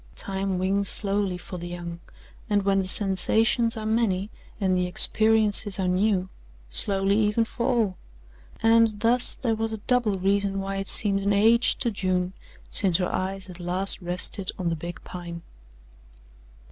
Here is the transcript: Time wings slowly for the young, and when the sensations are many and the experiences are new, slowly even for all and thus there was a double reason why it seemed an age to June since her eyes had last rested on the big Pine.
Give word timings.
Time 0.15 0.57
wings 0.57 0.89
slowly 0.89 1.37
for 1.37 1.59
the 1.59 1.67
young, 1.67 1.99
and 2.49 2.63
when 2.63 2.79
the 2.79 2.87
sensations 2.87 3.77
are 3.77 3.85
many 3.85 4.31
and 4.59 4.75
the 4.75 4.87
experiences 4.87 5.77
are 5.79 5.87
new, 5.87 6.27
slowly 6.71 7.15
even 7.19 7.45
for 7.45 7.67
all 7.67 7.97
and 8.63 8.99
thus 9.01 9.35
there 9.35 9.53
was 9.53 9.71
a 9.71 9.77
double 9.85 10.17
reason 10.17 10.59
why 10.59 10.77
it 10.77 10.87
seemed 10.87 11.19
an 11.19 11.33
age 11.33 11.75
to 11.77 11.91
June 11.91 12.33
since 12.71 12.97
her 12.97 13.13
eyes 13.13 13.45
had 13.45 13.59
last 13.59 14.01
rested 14.01 14.51
on 14.57 14.69
the 14.69 14.75
big 14.75 14.99
Pine. 15.03 15.43